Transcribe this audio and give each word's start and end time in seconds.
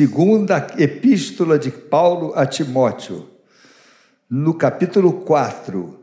Segunda 0.00 0.66
Epístola 0.78 1.58
de 1.58 1.70
Paulo 1.70 2.32
a 2.34 2.46
Timóteo, 2.46 3.28
no 4.30 4.54
capítulo 4.54 5.12
4, 5.12 6.00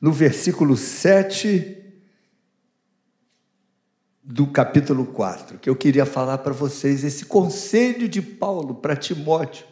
no 0.00 0.12
versículo 0.12 0.76
7 0.76 1.76
do 4.22 4.46
capítulo 4.46 5.06
4, 5.06 5.58
que 5.58 5.68
eu 5.68 5.74
queria 5.74 6.06
falar 6.06 6.38
para 6.38 6.52
vocês 6.52 7.02
esse 7.02 7.24
conselho 7.24 8.08
de 8.08 8.22
Paulo 8.22 8.76
para 8.76 8.94
Timóteo, 8.94 9.66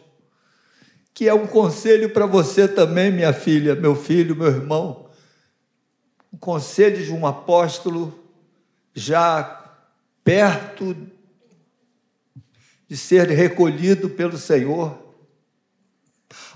que 1.13 1.29
é 1.29 1.33
um 1.33 1.47
conselho 1.47 2.09
para 2.09 2.25
você 2.25 2.67
também, 2.67 3.09
minha 3.09 3.31
filha, 3.31 3.73
meu 3.73 3.95
filho, 3.95 4.35
meu 4.35 4.47
irmão. 4.47 5.09
Um 6.33 6.37
conselho 6.37 7.01
de 7.01 7.13
um 7.13 7.25
apóstolo 7.25 8.19
já 8.93 9.77
perto 10.25 11.14
de 12.87 12.95
ser 12.97 13.27
recolhido 13.29 14.09
pelo 14.09 14.37
Senhor. 14.37 14.97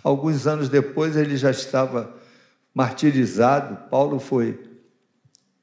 Alguns 0.03 0.47
anos 0.47 0.69
depois 0.69 1.15
ele 1.15 1.37
já 1.37 1.51
estava 1.51 2.15
martirizado. 2.73 3.89
Paulo 3.89 4.19
foi 4.19 4.67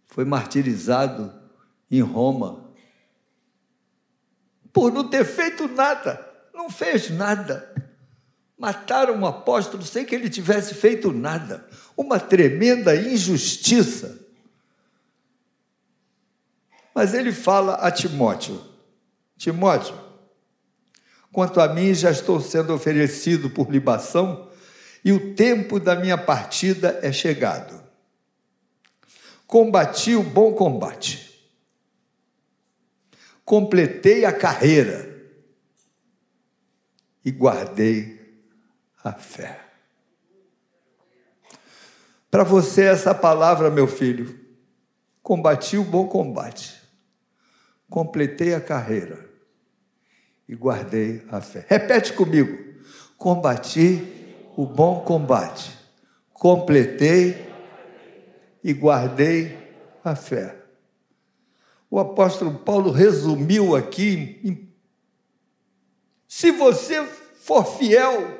foi 0.06 0.24
martirizado 0.24 1.32
em 1.90 2.00
Roma 2.00 2.66
por 4.76 4.92
não 4.92 5.08
ter 5.08 5.24
feito 5.24 5.66
nada, 5.68 6.20
não 6.52 6.68
fez 6.68 7.08
nada. 7.08 7.74
Mataram 8.58 9.14
um 9.14 9.24
apóstolo 9.24 9.82
sem 9.82 10.04
que 10.04 10.14
ele 10.14 10.28
tivesse 10.28 10.74
feito 10.74 11.10
nada. 11.10 11.66
Uma 11.96 12.20
tremenda 12.20 12.94
injustiça. 12.94 14.20
Mas 16.94 17.14
ele 17.14 17.32
fala 17.32 17.76
a 17.76 17.90
Timóteo: 17.90 18.62
Timóteo, 19.38 19.98
quanto 21.36 21.60
a 21.60 21.68
mim 21.68 21.92
já 21.92 22.10
estou 22.10 22.40
sendo 22.40 22.72
oferecido 22.72 23.50
por 23.50 23.70
libação 23.70 24.48
e 25.04 25.12
o 25.12 25.34
tempo 25.34 25.78
da 25.78 25.94
minha 25.94 26.16
partida 26.16 26.98
é 27.02 27.12
chegado. 27.12 27.78
Combati 29.46 30.14
o 30.14 30.22
bom 30.22 30.54
combate 30.54 31.26
completei 33.44 34.24
a 34.24 34.32
carreira 34.32 35.14
e 37.22 37.30
guardei 37.30 38.42
a 39.04 39.12
fé. 39.12 39.60
Para 42.30 42.44
você, 42.44 42.84
essa 42.84 43.14
palavra, 43.14 43.70
meu 43.70 43.86
filho, 43.86 44.40
combati 45.22 45.76
o 45.76 45.84
bom 45.84 46.08
combate, 46.08 46.82
completei 47.90 48.54
a 48.54 48.60
carreira 48.60 49.25
e 50.48 50.54
guardei 50.54 51.22
a 51.30 51.40
fé. 51.40 51.64
Repete 51.68 52.12
comigo: 52.12 52.56
combati 53.16 54.02
o 54.56 54.66
bom 54.66 55.00
combate, 55.00 55.76
completei 56.32 57.46
e 58.62 58.72
guardei 58.72 59.56
a 60.04 60.14
fé 60.14 60.66
o 61.90 61.98
apóstolo 61.98 62.58
Paulo 62.58 62.90
resumiu 62.90 63.74
aqui. 63.76 64.40
Em, 64.44 64.72
se 66.28 66.50
você 66.50 67.04
for 67.40 67.64
fiel 67.64 68.38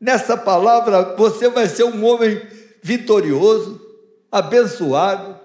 nessa 0.00 0.36
palavra, 0.36 1.16
você 1.16 1.48
vai 1.48 1.66
ser 1.66 1.84
um 1.84 2.04
homem 2.04 2.40
vitorioso, 2.82 3.80
abençoado, 4.30 5.40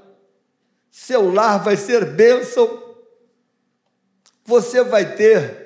seu 0.91 1.34
lar 1.34 1.64
vai 1.64 1.75
ser 1.75 2.06
bênção, 2.06 2.83
você 4.45 4.83
vai 4.83 5.16
ter, 5.16 5.63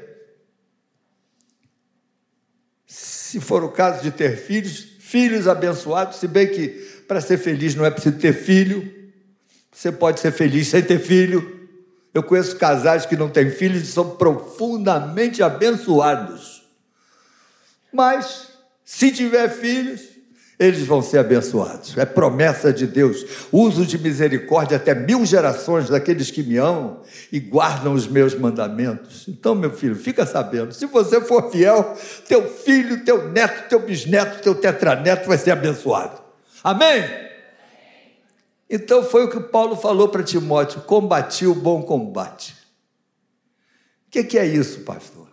se 2.86 3.40
for 3.40 3.64
o 3.64 3.72
caso 3.72 4.04
de 4.04 4.12
ter 4.12 4.38
filhos, 4.38 4.80
filhos 5.00 5.48
abençoados, 5.48 6.18
se 6.18 6.28
bem 6.28 6.48
que 6.48 6.70
para 7.08 7.22
ser 7.22 7.38
feliz 7.38 7.74
não 7.76 7.86
é 7.86 7.90
preciso 7.90 8.18
ter 8.18 8.34
filho, 8.34 8.94
você 9.72 9.92
pode 9.92 10.20
ser 10.20 10.32
feliz 10.32 10.68
sem 10.68 10.82
ter 10.82 11.00
filho. 11.00 11.70
Eu 12.14 12.24
conheço 12.24 12.58
casais 12.58 13.06
que 13.06 13.16
não 13.16 13.30
têm 13.30 13.52
filhos 13.52 13.84
e 13.84 13.92
são 13.92 14.16
profundamente 14.18 15.44
abençoados. 15.44 16.68
Mas, 17.94 18.48
se 18.84 19.12
tiver 19.12 19.50
filhos, 19.50 20.02
eles 20.60 20.88
vão 20.88 21.02
ser 21.04 21.20
abençoados. 21.20 21.96
É 21.98 22.06
promessa 22.06 22.74
de 22.74 22.88
Deus. 22.88 23.48
Uso 23.52 23.86
de 23.86 23.98
misericórdia 23.98 24.78
até 24.78 24.96
mil 24.96 25.24
gerações 25.24 25.88
daqueles 25.88 26.32
que 26.32 26.42
me 26.42 26.58
amam 26.58 27.02
e 27.32 27.40
guardam 27.40 27.94
os 27.94 28.08
meus 28.08 28.34
mandamentos. 28.34 29.28
Então, 29.28 29.54
meu 29.54 29.72
filho, 29.72 29.96
fica 29.96 30.26
sabendo: 30.26 30.74
se 30.74 30.88
você 30.88 31.22
for 31.22 31.52
fiel, 31.52 31.96
teu 32.28 32.50
filho, 32.50 33.06
teu 33.06 33.30
neto, 33.30 33.70
teu 33.70 33.80
bisneto, 33.80 34.42
teu 34.42 34.56
tetraneto 34.56 35.28
vai 35.28 35.38
ser 35.38 35.52
abençoado. 35.52 36.20
Amém? 36.64 37.04
Então 38.70 39.04
foi 39.04 39.24
o 39.26 39.30
que 39.30 39.40
Paulo 39.40 39.76
falou 39.76 40.10
para 40.10 40.24
Timóteo: 40.24 40.82
combati 40.82 41.46
o 41.46 41.54
bom 41.54 41.84
combate. 41.84 42.56
O 44.08 44.10
que, 44.10 44.40
é 44.40 44.46
isso, 44.46 44.80
pastor? 44.80 45.28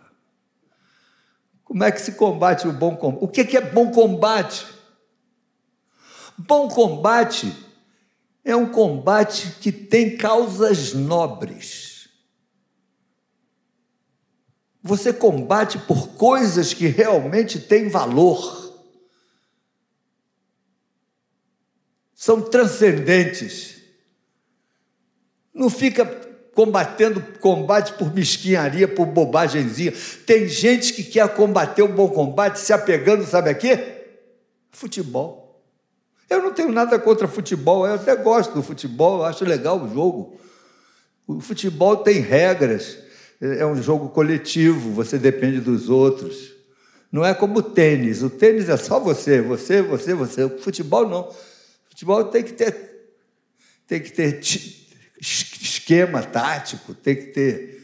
Como 1.63 1.83
é 1.83 1.91
que 1.91 1.99
se 1.99 2.11
combate 2.11 2.67
o 2.67 2.71
bom 2.71 2.95
combate? 2.95 3.23
O 3.23 3.27
que 3.27 3.57
é 3.57 3.61
bom 3.61 3.89
combate? 3.89 4.74
Bom 6.37 6.67
combate 6.67 7.53
é 8.43 8.55
um 8.55 8.69
combate 8.69 9.57
que 9.61 9.71
tem 9.71 10.17
causas 10.17 10.93
nobres. 10.93 12.09
Você 14.83 15.11
combate 15.11 15.79
por 15.79 16.09
coisas 16.09 16.73
que 16.73 16.87
realmente 16.87 17.59
têm 17.59 17.89
valor. 17.89 18.65
são 22.25 22.41
transcendentes. 22.41 23.75
Não 25.53 25.69
fica 25.69 26.03
combatendo 26.55 27.21
combate 27.39 27.93
por 27.93 28.11
mesquinharia, 28.11 28.87
por 28.87 29.05
bobagemzinha. 29.05 29.93
Tem 30.25 30.47
gente 30.47 30.93
que 30.93 31.03
quer 31.03 31.31
combater 31.35 31.83
o 31.83 31.93
bom 31.93 32.09
combate 32.09 32.59
se 32.59 32.73
apegando, 32.73 33.23
sabe 33.27 33.51
a 33.51 33.53
quê? 33.53 34.07
Futebol. 34.71 35.44
Eu 36.29 36.41
não 36.41 36.53
tenho 36.53 36.71
nada 36.71 36.97
contra 36.97 37.27
futebol, 37.27 37.85
eu 37.85 37.93
até 37.93 38.15
gosto 38.15 38.53
do 38.53 38.63
futebol, 38.63 39.19
eu 39.19 39.25
acho 39.25 39.45
legal 39.45 39.79
o 39.81 39.93
jogo. 39.93 40.39
O 41.27 41.39
futebol 41.39 41.97
tem 41.97 42.19
regras, 42.19 42.97
é 43.41 43.65
um 43.65 43.81
jogo 43.81 44.09
coletivo, 44.09 44.91
você 44.91 45.17
depende 45.17 45.59
dos 45.59 45.89
outros. 45.89 46.53
Não 47.11 47.25
é 47.25 47.33
como 47.33 47.59
o 47.59 47.63
tênis. 47.63 48.23
O 48.23 48.29
tênis 48.29 48.69
é 48.69 48.77
só 48.77 48.99
você, 48.99 49.41
você, 49.41 49.81
você, 49.81 50.13
você. 50.13 50.43
O 50.43 50.57
futebol 50.59 51.07
não. 51.07 51.33
Futebol 51.89 52.25
tem 52.25 52.43
que 52.43 52.53
ter, 52.53 52.75
tem 53.87 54.01
que 54.01 54.11
ter 54.11 54.41
esquema 55.21 56.21
tático, 56.21 56.93
tem 56.93 57.15
que 57.15 57.27
ter 57.27 57.81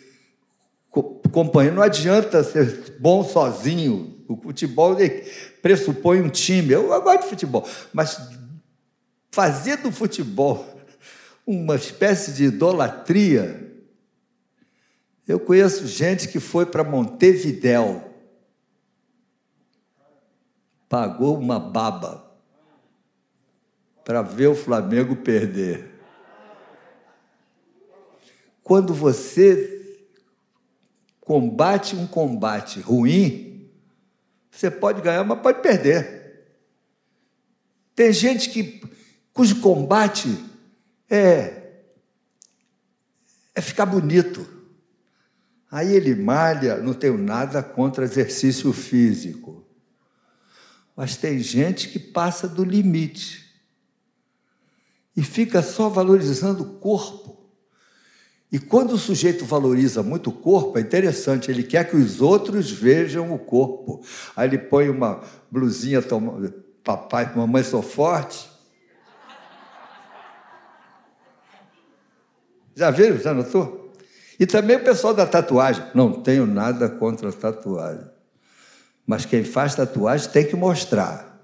companheiro. 1.32 1.78
Não 1.78 1.84
adianta 1.84 2.44
ser 2.44 2.98
bom 3.00 3.24
sozinho. 3.24 4.21
O 4.32 4.42
futebol 4.42 4.96
pressupõe 5.62 6.22
um 6.22 6.30
time. 6.30 6.72
Eu, 6.72 6.88
gosto 7.02 7.24
de 7.24 7.30
futebol, 7.30 7.68
mas 7.92 8.18
fazer 9.30 9.78
do 9.78 9.92
futebol 9.92 10.66
uma 11.46 11.76
espécie 11.76 12.32
de 12.34 12.46
idolatria. 12.46 13.70
Eu 15.28 15.40
conheço 15.40 15.86
gente 15.86 16.28
que 16.28 16.40
foi 16.40 16.66
para 16.66 16.84
Montevidéu, 16.84 18.10
pagou 20.88 21.38
uma 21.38 21.60
baba 21.60 22.32
para 24.04 24.22
ver 24.22 24.48
o 24.48 24.56
Flamengo 24.56 25.16
perder. 25.16 25.90
Quando 28.64 28.94
você 28.94 30.00
combate 31.20 31.96
um 31.96 32.08
combate 32.08 32.80
ruim, 32.80 33.51
você 34.52 34.70
pode 34.70 35.02
ganhar, 35.02 35.24
mas 35.24 35.40
pode 35.40 35.62
perder. 35.62 36.46
Tem 37.96 38.12
gente 38.12 38.50
que 38.50 38.82
cujo 39.34 39.62
combate 39.62 40.28
é 41.10 41.62
é 43.54 43.62
ficar 43.62 43.86
bonito. 43.86 44.48
Aí 45.70 45.94
ele 45.94 46.16
malha, 46.16 46.78
não 46.78 46.94
tenho 46.94 47.18
nada 47.18 47.64
contra 47.64 48.04
exercício 48.04 48.72
físico. 48.74 49.66
Mas 50.96 51.16
tem 51.16 51.40
gente 51.40 51.90
que 51.90 52.00
passa 52.00 52.48
do 52.48 52.64
limite 52.64 53.42
e 55.16 55.24
fica 55.24 55.62
só 55.62 55.90
valorizando 55.90 56.64
o 56.64 56.80
corpo. 56.80 57.41
E 58.52 58.60
quando 58.60 58.92
o 58.92 58.98
sujeito 58.98 59.46
valoriza 59.46 60.04
muito 60.04 60.30
o 60.30 60.34
corpo, 60.34 60.78
é 60.78 60.82
interessante, 60.82 61.50
ele 61.50 61.64
quer 61.64 61.90
que 61.90 61.96
os 61.96 62.20
outros 62.20 62.70
vejam 62.70 63.34
o 63.34 63.40
corpo. 63.40 64.04
Aí 64.36 64.50
ele 64.50 64.58
põe 64.58 64.90
uma 64.90 65.22
blusinha, 65.50 66.02
toma, 66.02 66.54
papai, 66.84 67.34
mamãe 67.34 67.64
sou 67.64 67.82
forte. 67.82 68.50
Já 72.76 72.92
viram? 72.92 73.18
Já 73.18 73.34
notou? 73.34 73.94
E 74.38 74.46
também 74.46 74.76
o 74.76 74.84
pessoal 74.84 75.14
da 75.14 75.26
tatuagem. 75.26 75.86
Não 75.94 76.12
tenho 76.12 76.46
nada 76.46 76.90
contra 76.90 77.30
a 77.30 77.34
tatuagem. 77.34 78.06
Mas 79.06 79.26
quem 79.26 79.46
faz 79.46 79.76
tatuagem 79.76 80.30
tem 80.30 80.46
que 80.46 80.56
mostrar. 80.58 81.40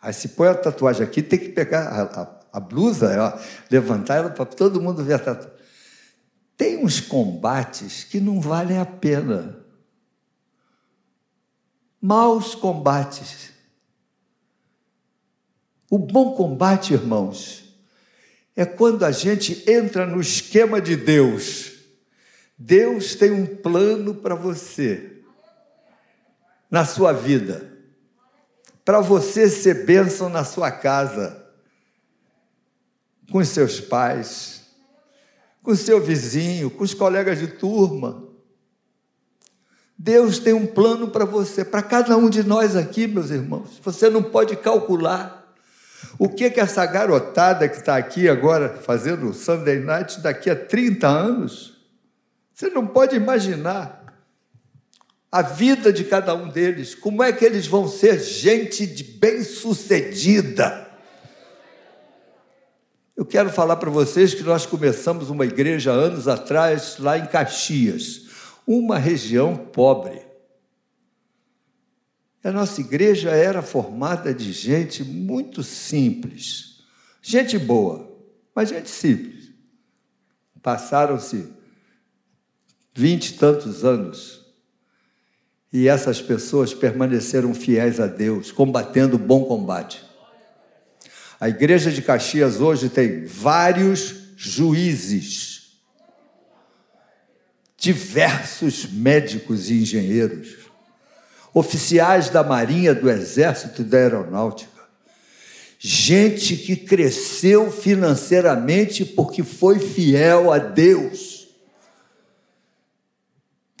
Aí 0.00 0.12
se 0.12 0.28
põe 0.28 0.48
a 0.48 0.54
tatuagem 0.54 1.02
aqui, 1.02 1.22
tem 1.22 1.38
que 1.38 1.48
pegar 1.48 1.88
a, 1.88 2.02
a, 2.02 2.58
a 2.58 2.60
blusa, 2.60 3.16
ó, 3.18 3.40
levantar 3.70 4.16
ela 4.16 4.30
para 4.30 4.44
todo 4.44 4.80
mundo 4.80 5.02
ver 5.02 5.14
a 5.14 5.18
tatuagem. 5.18 5.53
Tem 6.56 6.76
uns 6.76 7.00
combates 7.00 8.04
que 8.04 8.20
não 8.20 8.40
valem 8.40 8.78
a 8.78 8.86
pena. 8.86 9.64
Maus 12.00 12.54
combates. 12.54 13.52
O 15.90 15.98
bom 15.98 16.34
combate, 16.34 16.92
irmãos, 16.92 17.64
é 18.56 18.64
quando 18.64 19.04
a 19.04 19.10
gente 19.10 19.68
entra 19.70 20.06
no 20.06 20.20
esquema 20.20 20.80
de 20.80 20.96
Deus. 20.96 21.72
Deus 22.56 23.14
tem 23.14 23.30
um 23.30 23.46
plano 23.46 24.14
para 24.14 24.34
você, 24.34 25.22
na 26.70 26.84
sua 26.84 27.12
vida, 27.12 27.72
para 28.84 29.00
você 29.00 29.48
ser 29.48 29.84
bênção 29.84 30.28
na 30.28 30.44
sua 30.44 30.70
casa, 30.70 31.44
com 33.30 33.44
seus 33.44 33.80
pais, 33.80 34.63
com 35.64 35.72
o 35.72 35.76
seu 35.76 35.98
vizinho, 35.98 36.70
com 36.70 36.84
os 36.84 36.92
colegas 36.92 37.38
de 37.38 37.48
turma. 37.48 38.22
Deus 39.98 40.38
tem 40.38 40.52
um 40.52 40.66
plano 40.66 41.08
para 41.08 41.24
você, 41.24 41.64
para 41.64 41.82
cada 41.82 42.16
um 42.18 42.28
de 42.28 42.44
nós 42.44 42.76
aqui, 42.76 43.06
meus 43.06 43.30
irmãos. 43.30 43.80
Você 43.82 44.10
não 44.10 44.22
pode 44.22 44.54
calcular. 44.56 45.54
O 46.18 46.28
que 46.28 46.50
que 46.50 46.60
essa 46.60 46.84
garotada 46.84 47.66
que 47.66 47.78
está 47.78 47.96
aqui 47.96 48.28
agora 48.28 48.76
fazendo 48.84 49.32
Sunday 49.32 49.80
Night 49.80 50.20
daqui 50.20 50.50
a 50.50 50.54
30 50.54 51.08
anos? 51.08 51.78
Você 52.52 52.68
não 52.68 52.86
pode 52.86 53.16
imaginar 53.16 54.04
a 55.32 55.40
vida 55.40 55.90
de 55.90 56.04
cada 56.04 56.34
um 56.34 56.48
deles, 56.50 56.94
como 56.94 57.22
é 57.22 57.32
que 57.32 57.44
eles 57.44 57.66
vão 57.66 57.88
ser 57.88 58.20
gente 58.20 58.86
de 58.86 59.02
bem-sucedida. 59.02 60.83
Eu 63.16 63.24
quero 63.24 63.48
falar 63.50 63.76
para 63.76 63.90
vocês 63.90 64.34
que 64.34 64.42
nós 64.42 64.66
começamos 64.66 65.30
uma 65.30 65.44
igreja 65.44 65.92
anos 65.92 66.26
atrás 66.26 66.96
lá 66.98 67.16
em 67.16 67.26
Caxias, 67.26 68.26
uma 68.66 68.98
região 68.98 69.56
pobre. 69.56 70.20
A 72.42 72.50
nossa 72.50 72.80
igreja 72.80 73.30
era 73.30 73.62
formada 73.62 74.34
de 74.34 74.52
gente 74.52 75.04
muito 75.04 75.62
simples, 75.62 76.82
gente 77.22 77.56
boa, 77.56 78.12
mas 78.54 78.68
gente 78.68 78.90
simples. 78.90 79.52
Passaram-se 80.60 81.48
vinte 82.92 83.28
e 83.28 83.34
tantos 83.34 83.84
anos 83.84 84.44
e 85.72 85.88
essas 85.88 86.20
pessoas 86.20 86.74
permaneceram 86.74 87.54
fiéis 87.54 87.98
a 87.98 88.06
Deus, 88.06 88.52
combatendo 88.52 89.16
o 89.16 89.18
bom 89.18 89.44
combate. 89.44 90.03
A 91.44 91.50
igreja 91.50 91.92
de 91.92 92.00
Caxias 92.00 92.58
hoje 92.58 92.88
tem 92.88 93.26
vários 93.26 94.14
juízes, 94.34 95.74
diversos 97.76 98.90
médicos 98.90 99.68
e 99.68 99.74
engenheiros 99.74 100.56
oficiais 101.52 102.30
da 102.30 102.42
Marinha, 102.42 102.94
do 102.94 103.10
Exército 103.10 103.82
e 103.82 103.84
da 103.84 103.98
Aeronáutica. 103.98 104.72
Gente 105.78 106.56
que 106.56 106.76
cresceu 106.76 107.70
financeiramente 107.70 109.04
porque 109.04 109.42
foi 109.42 109.78
fiel 109.78 110.50
a 110.50 110.56
Deus. 110.56 111.46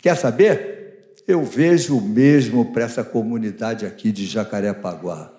Quer 0.02 0.18
saber? 0.18 1.14
Eu 1.26 1.42
vejo 1.42 1.96
o 1.96 2.02
mesmo 2.02 2.74
para 2.74 2.84
essa 2.84 3.02
comunidade 3.02 3.86
aqui 3.86 4.12
de 4.12 4.26
Jacarepaguá. 4.26 5.33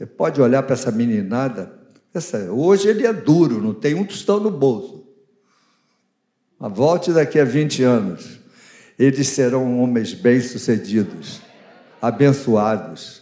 Você 0.00 0.06
pode 0.06 0.40
olhar 0.40 0.62
para 0.62 0.72
essa 0.72 0.90
meninada, 0.90 1.70
essa, 2.14 2.50
hoje 2.50 2.88
ele 2.88 3.06
é 3.06 3.12
duro, 3.12 3.60
não 3.60 3.74
tem 3.74 3.94
um 3.94 4.02
tostão 4.02 4.40
no 4.40 4.50
bolso. 4.50 5.04
Mas 6.58 6.72
volte 6.72 7.12
daqui 7.12 7.38
a 7.38 7.44
20 7.44 7.82
anos 7.82 8.40
eles 8.98 9.28
serão 9.28 9.78
homens 9.78 10.14
bem-sucedidos, 10.14 11.42
abençoados, 12.00 13.20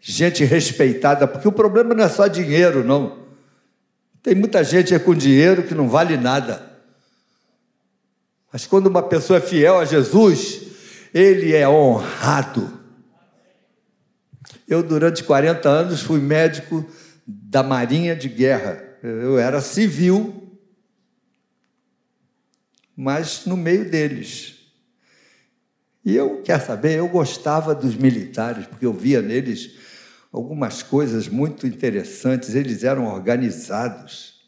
gente 0.00 0.44
respeitada, 0.44 1.26
porque 1.26 1.48
o 1.48 1.52
problema 1.52 1.92
não 1.92 2.04
é 2.04 2.08
só 2.08 2.28
dinheiro, 2.28 2.84
não. 2.84 3.24
Tem 4.22 4.32
muita 4.32 4.62
gente 4.62 4.96
com 5.00 5.12
dinheiro 5.12 5.64
que 5.64 5.74
não 5.74 5.88
vale 5.88 6.16
nada. 6.16 6.70
Mas 8.52 8.64
quando 8.64 8.86
uma 8.86 9.02
pessoa 9.02 9.38
é 9.38 9.42
fiel 9.42 9.80
a 9.80 9.84
Jesus, 9.84 10.68
ele 11.12 11.52
é 11.52 11.68
honrado. 11.68 12.79
Eu, 14.66 14.82
durante 14.82 15.24
40 15.24 15.68
anos, 15.68 16.02
fui 16.02 16.20
médico 16.20 16.88
da 17.26 17.62
Marinha 17.62 18.14
de 18.14 18.28
Guerra. 18.28 18.82
Eu 19.02 19.38
era 19.38 19.60
civil, 19.60 20.58
mas 22.96 23.46
no 23.46 23.56
meio 23.56 23.88
deles. 23.90 24.56
E 26.04 26.16
eu, 26.16 26.42
quer 26.42 26.60
saber, 26.60 26.98
eu 26.98 27.08
gostava 27.08 27.74
dos 27.74 27.94
militares, 27.94 28.66
porque 28.66 28.86
eu 28.86 28.92
via 28.92 29.20
neles 29.20 29.78
algumas 30.32 30.82
coisas 30.82 31.28
muito 31.28 31.66
interessantes, 31.66 32.54
eles 32.54 32.84
eram 32.84 33.06
organizados. 33.06 34.40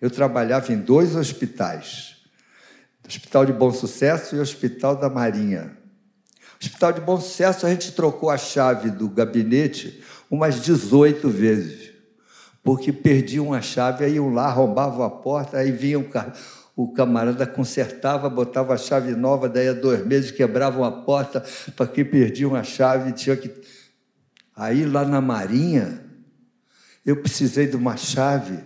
Eu 0.00 0.10
trabalhava 0.10 0.72
em 0.72 0.78
dois 0.78 1.16
hospitais, 1.16 2.16
Hospital 3.06 3.46
de 3.46 3.52
Bom 3.54 3.72
Sucesso 3.72 4.36
e 4.36 4.38
Hospital 4.38 4.96
da 4.96 5.08
Marinha. 5.08 5.77
Hospital 6.60 6.92
de 6.92 7.00
Bom 7.00 7.20
Sucesso, 7.20 7.66
a 7.66 7.70
gente 7.70 7.92
trocou 7.92 8.30
a 8.30 8.36
chave 8.36 8.90
do 8.90 9.08
gabinete 9.08 10.02
umas 10.28 10.60
18 10.60 11.28
vezes, 11.28 11.90
porque 12.64 12.92
perdiam 12.92 13.54
a 13.54 13.60
chave, 13.60 14.04
aí 14.04 14.14
iam 14.14 14.34
lá, 14.34 14.46
arrombavam 14.46 15.04
a 15.04 15.10
porta, 15.10 15.58
aí 15.58 15.70
vinham 15.70 16.04
o 16.74 16.92
camarada 16.92 17.46
consertava, 17.46 18.28
botava 18.28 18.74
a 18.74 18.76
chave 18.76 19.12
nova, 19.14 19.48
daí 19.48 19.68
a 19.68 19.72
dois 19.72 20.04
meses 20.04 20.30
quebravam 20.32 20.84
a 20.84 20.90
porta 20.90 21.44
para 21.76 21.86
que 21.86 22.04
perdiam 22.04 22.54
a 22.54 22.62
chave, 22.62 23.12
tinha 23.12 23.36
que. 23.36 23.50
Aí 24.54 24.84
lá 24.84 25.04
na 25.04 25.20
Marinha, 25.20 26.04
eu 27.06 27.16
precisei 27.16 27.68
de 27.68 27.76
uma 27.76 27.96
chave, 27.96 28.58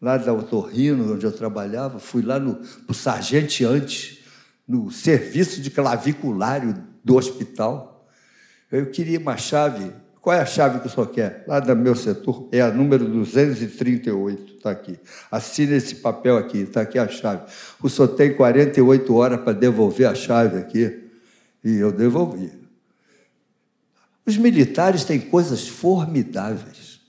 lá 0.00 0.16
da 0.16 0.32
Otorrino, 0.32 1.14
onde 1.14 1.26
eu 1.26 1.32
trabalhava, 1.32 1.98
fui 1.98 2.22
lá 2.22 2.38
no 2.38 2.56
pro 2.86 2.94
sargenteante, 2.94 4.24
no 4.66 4.90
serviço 4.90 5.60
de 5.60 5.70
claviculário 5.70 6.93
do 7.04 7.16
hospital. 7.16 8.08
Eu 8.72 8.90
queria 8.90 9.18
uma 9.18 9.36
chave 9.36 9.92
qual 10.24 10.34
é 10.34 10.40
a 10.40 10.46
chave 10.46 10.80
que 10.80 10.86
o 10.86 10.90
senhor 10.90 11.06
quer? 11.08 11.44
Lá 11.46 11.60
do 11.60 11.76
meu 11.76 11.94
setor, 11.94 12.48
é 12.50 12.62
a 12.62 12.70
número 12.70 13.06
238, 13.06 14.54
está 14.54 14.70
aqui. 14.70 14.98
Assine 15.30 15.74
esse 15.74 15.96
papel 15.96 16.38
aqui, 16.38 16.60
está 16.60 16.80
aqui 16.80 16.98
a 16.98 17.06
chave. 17.06 17.42
O 17.82 17.90
senhor 17.90 18.08
tem 18.08 18.34
48 18.34 19.14
horas 19.14 19.42
para 19.42 19.52
devolver 19.52 20.08
a 20.08 20.14
chave 20.14 20.56
aqui. 20.56 21.10
E 21.62 21.74
eu 21.74 21.92
devolvi. 21.92 22.50
Os 24.24 24.38
militares 24.38 25.04
têm 25.04 25.20
coisas 25.20 25.68
formidáveis. 25.68 27.00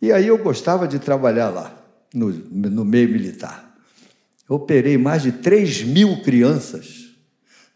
E 0.00 0.10
aí 0.10 0.28
eu 0.28 0.38
gostava 0.38 0.88
de 0.88 0.98
trabalhar 0.98 1.50
lá, 1.50 1.78
no, 2.14 2.30
no 2.30 2.86
meio 2.86 3.10
militar. 3.10 3.76
Eu 4.48 4.56
operei 4.56 4.96
mais 4.96 5.24
de 5.24 5.32
3 5.32 5.82
mil 5.82 6.22
crianças 6.22 7.05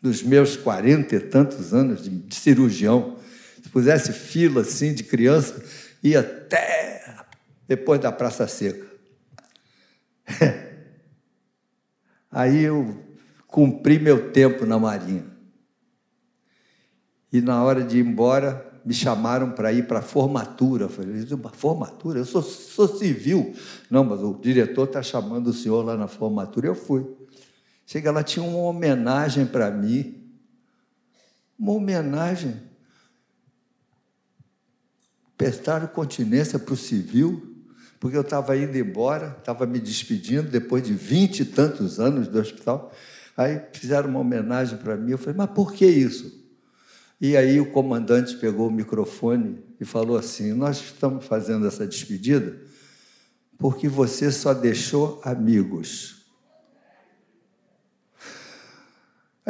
nos 0.03 0.23
meus 0.23 0.57
quarenta 0.57 1.17
e 1.17 1.21
tantos 1.21 1.75
anos 1.75 2.03
de, 2.03 2.11
de 2.11 2.35
cirurgião 2.35 3.19
se 3.63 3.69
pusesse 3.69 4.13
fila 4.13 4.63
assim 4.63 4.95
de 4.95 5.05
criança, 5.05 5.63
ia 6.03 6.21
até 6.21 7.17
depois 7.69 8.01
da 8.01 8.11
Praça 8.11 8.47
Seca. 8.49 8.87
Aí 12.31 12.63
eu 12.63 12.97
cumpri 13.47 13.99
meu 13.99 14.31
tempo 14.31 14.65
na 14.65 14.79
Marinha. 14.79 15.27
E 17.33 17.41
na 17.41 17.63
hora 17.63 17.85
de 17.85 17.99
ir 17.99 18.07
embora, 18.07 18.67
me 18.85 18.95
chamaram 18.95 19.53
para 19.53 19.73
ir 19.73 19.87
para 19.87 19.99
a 20.01 20.03
formatura. 20.03 20.85
Eu 20.85 20.89
falei, 20.89 21.25
uma 21.33 21.51
formatura? 21.51 22.19
Eu 22.19 22.25
sou, 22.25 22.43
sou 22.43 22.89
civil. 22.89 23.55
Não, 23.91 24.03
mas 24.05 24.21
o 24.21 24.35
diretor 24.35 24.85
está 24.85 25.03
chamando 25.03 25.49
o 25.49 25.53
senhor 25.53 25.85
lá 25.85 25.97
na 25.97 26.09
formatura. 26.09 26.67
Eu 26.67 26.75
fui. 26.75 27.07
Chega 27.91 28.13
lá, 28.13 28.23
tinha 28.23 28.47
uma 28.47 28.69
homenagem 28.69 29.45
para 29.45 29.69
mim. 29.69 30.23
Uma 31.59 31.73
homenagem 31.73 32.55
prestaram 35.37 35.89
continência 35.89 36.57
para 36.57 36.73
o 36.73 36.77
civil, 36.77 37.53
porque 37.99 38.17
eu 38.17 38.21
estava 38.21 38.57
indo 38.57 38.79
embora, 38.79 39.35
estava 39.41 39.67
me 39.67 39.81
despedindo 39.81 40.49
depois 40.49 40.85
de 40.85 40.95
vinte 40.95 41.41
e 41.41 41.45
tantos 41.45 41.99
anos 41.99 42.29
do 42.29 42.39
hospital. 42.39 42.95
Aí 43.37 43.61
fizeram 43.73 44.09
uma 44.09 44.21
homenagem 44.21 44.79
para 44.79 44.97
mim. 44.97 45.11
Eu 45.11 45.19
falei, 45.19 45.35
mas 45.35 45.51
por 45.51 45.73
que 45.73 45.85
isso? 45.85 46.49
E 47.21 47.37
aí 47.37 47.61
o 47.61 47.73
comandante 47.73 48.37
pegou 48.37 48.69
o 48.69 48.73
microfone 48.73 49.65
e 49.81 49.85
falou 49.85 50.17
assim: 50.17 50.53
Nós 50.53 50.77
estamos 50.77 51.27
fazendo 51.27 51.67
essa 51.67 51.85
despedida 51.85 52.57
porque 53.59 53.89
você 53.89 54.31
só 54.31 54.55
deixou 54.55 55.21
amigos. 55.25 56.20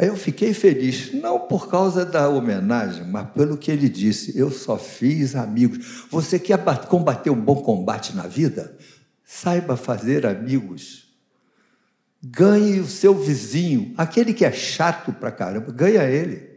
Aí 0.01 0.07
eu 0.07 0.17
fiquei 0.17 0.51
feliz, 0.51 1.13
não 1.13 1.41
por 1.41 1.69
causa 1.69 2.03
da 2.03 2.27
homenagem, 2.27 3.05
mas 3.05 3.29
pelo 3.29 3.55
que 3.55 3.69
ele 3.69 3.87
disse. 3.87 4.35
Eu 4.35 4.49
só 4.49 4.75
fiz 4.75 5.35
amigos. 5.35 6.07
Você 6.09 6.39
quer 6.39 6.57
combater 6.87 7.29
um 7.29 7.39
bom 7.39 7.61
combate 7.61 8.15
na 8.15 8.25
vida? 8.25 8.75
Saiba 9.23 9.77
fazer 9.77 10.25
amigos. 10.25 11.07
Ganhe 12.19 12.79
o 12.79 12.87
seu 12.87 13.13
vizinho, 13.13 13.93
aquele 13.95 14.33
que 14.33 14.43
é 14.43 14.51
chato 14.51 15.13
pra 15.13 15.31
caramba, 15.31 15.71
ganha 15.71 16.03
ele. 16.05 16.49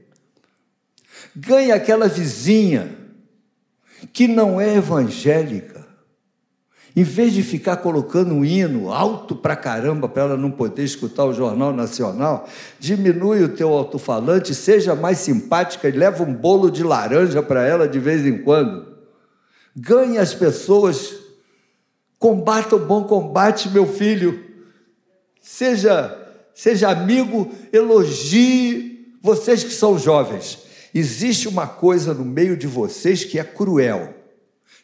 Ganhe 1.37 1.71
aquela 1.71 2.09
vizinha 2.09 2.97
que 4.11 4.27
não 4.27 4.59
é 4.59 4.77
evangélica. 4.77 5.74
Em 6.97 7.03
vez 7.03 7.33
de 7.33 7.43
ficar 7.43 7.79
colocando 7.79 8.33
um 8.33 8.45
hino 8.45 8.93
alto 8.93 9.35
pra 9.35 9.57
caramba 9.57 10.09
para 10.09 10.23
ela 10.23 10.37
não 10.37 10.51
poder 10.51 10.85
escutar 10.85 11.25
o 11.25 11.33
Jornal 11.33 11.73
Nacional, 11.73 12.49
diminui 12.79 13.43
o 13.43 13.49
teu 13.49 13.71
alto-falante, 13.71 14.55
seja 14.55 14.95
mais 14.95 15.19
simpática 15.19 15.89
e 15.89 15.93
leva 15.93 16.23
um 16.23 16.33
bolo 16.33 16.71
de 16.71 16.85
laranja 16.85 17.43
para 17.43 17.67
ela 17.67 17.89
de 17.89 17.99
vez 17.99 18.25
em 18.25 18.39
quando. 18.39 18.95
Ganhe 19.75 20.19
as 20.19 20.35
pessoas, 20.35 21.15
combata 22.17 22.77
o 22.77 22.87
bom 22.87 23.03
combate, 23.03 23.69
meu 23.71 23.87
filho. 23.87 24.45
Seja, 25.41 26.17
seja 26.55 26.91
amigo, 26.91 27.51
elogie 27.73 29.17
vocês 29.21 29.65
que 29.65 29.73
são 29.73 29.99
jovens. 29.99 30.61
Existe 30.95 31.49
uma 31.49 31.67
coisa 31.67 32.15
no 32.15 32.25
meio 32.25 32.57
de 32.57 32.69
vocês 32.69 33.25
que 33.25 33.37
é 33.37 33.43
cruel. 33.43 34.15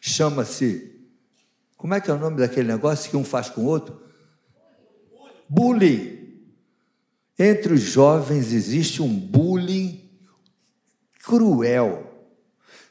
Chama-se 0.01 0.90
como 1.81 1.95
é 1.95 1.99
que 1.99 2.11
é 2.11 2.13
o 2.13 2.19
nome 2.19 2.37
daquele 2.37 2.67
negócio 2.67 3.09
que 3.09 3.17
um 3.17 3.23
faz 3.23 3.49
com 3.49 3.61
o 3.61 3.65
outro? 3.65 3.99
Bullying. 5.49 6.29
Entre 7.39 7.73
os 7.73 7.81
jovens 7.81 8.53
existe 8.53 9.01
um 9.01 9.09
bullying 9.09 10.07
cruel. 11.23 12.27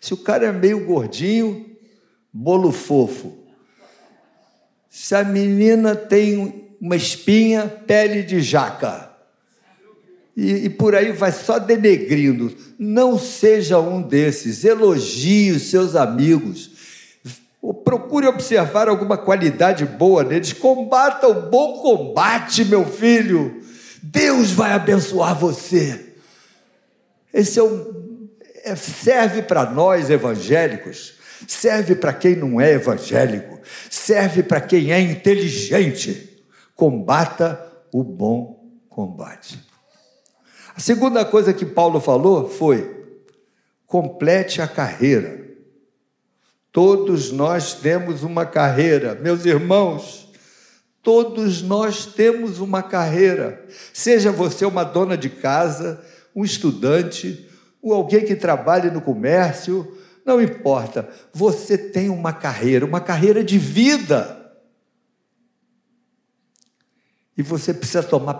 Se 0.01 0.13
o 0.13 0.17
cara 0.17 0.47
é 0.47 0.53
meio 0.53 0.85
gordinho, 0.87 1.71
bolo 2.33 2.73
fofo. 2.73 3.39
Se 4.89 5.15
a 5.15 5.23
menina 5.23 5.95
tem 5.95 6.75
uma 6.81 6.97
espinha, 6.97 7.69
pele 7.69 8.25
de 8.25 8.41
jaca. 8.41 9.09
E, 10.37 10.65
e, 10.65 10.69
por 10.69 10.97
aí 10.97 11.13
vai 11.13 11.31
só 11.31 11.61
denegrindo. 11.61 12.57
Não 12.77 13.17
seja 13.17 13.79
um 13.79 14.03
desses. 14.03 14.65
Elogie 14.65 15.53
os 15.53 15.71
seus 15.71 15.95
amigos. 15.95 16.71
Procure 17.85 18.27
observar 18.27 18.89
alguma 18.89 19.19
qualidade 19.19 19.85
boa 19.85 20.25
neles. 20.25 20.53
Combata 20.53 21.29
o 21.29 21.51
bom 21.51 21.75
combate, 21.81 22.65
meu 22.65 22.87
filho. 22.87 23.63
Deus 24.03 24.51
vai 24.51 24.73
abençoar 24.73 25.39
você. 25.39 26.15
Esse 27.33 27.59
é 27.59 27.63
um, 27.63 28.29
é, 28.65 28.75
serve 28.75 29.43
para 29.43 29.71
nós 29.71 30.11
evangélicos, 30.11 31.15
serve 31.47 31.95
para 31.95 32.13
quem 32.13 32.35
não 32.35 32.61
é 32.61 32.73
evangélico, 32.73 33.59
serve 33.89 34.43
para 34.43 34.61
quem 34.61 34.93
é 34.93 35.01
inteligente. 35.01 36.43
Combata 36.75 37.61
o 37.93 38.03
bom 38.03 38.65
combate. 38.89 39.63
A 40.75 40.81
segunda 40.81 41.25
coisa 41.25 41.53
que 41.53 41.67
Paulo 41.67 42.01
falou 42.01 42.49
foi: 42.49 43.07
complete 43.87 44.63
a 44.63 44.69
carreira. 44.69 45.40
Todos 46.73 47.33
nós 47.33 47.75
temos 47.75 48.23
uma 48.23 48.47
carreira, 48.47 49.15
meus 49.17 49.45
irmãos. 49.45 50.31
Todos 51.03 51.63
nós 51.63 52.07
temos 52.07 52.61
uma 52.61 52.83
carreira. 52.83 53.67
Seja 53.93 54.31
você 54.31 54.65
uma 54.65 54.85
dona 54.85 55.17
de 55.17 55.29
casa, 55.29 56.01
um 56.35 56.45
estudante, 56.45 57.49
ou 57.83 57.93
alguém 57.93 58.25
que 58.25 58.37
trabalhe 58.37 58.91
no 58.91 59.01
comércio, 59.01 59.97
não 60.25 60.41
importa. 60.41 61.09
Você 61.33 61.77
tem 61.77 62.09
uma 62.09 62.33
carreira, 62.33 62.85
uma 62.85 63.01
carreira 63.01 63.43
de 63.43 63.59
vida. 63.59 64.37
E 67.37 67.43
você 67.43 67.73
precisa 67.73 68.03
tomar, 68.03 68.35